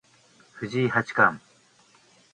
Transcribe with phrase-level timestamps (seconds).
[0.53, 1.39] 藤井八冠